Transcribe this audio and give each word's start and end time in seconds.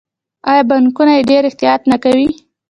آیا 0.49 0.63
بانکونه 0.69 1.11
یې 1.17 1.27
ډیر 1.29 1.43
احتیاط 1.49 1.81
نه 1.91 1.97
کوي؟ 2.03 2.27